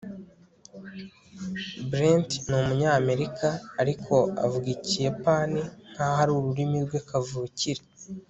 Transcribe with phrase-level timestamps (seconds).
[1.91, 3.47] brent ni umunyamerika,
[3.81, 7.81] ariko avuga ikiyapani nkaho ari ururimi rwe kavukire